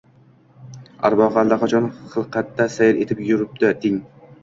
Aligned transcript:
Arvohi... 1.09 1.37
allaqachon 1.43 1.91
xilqatda 2.17 2.71
sayr 2.79 3.07
etib 3.07 3.25
yuribdi, 3.31 3.75
deng. 3.89 4.05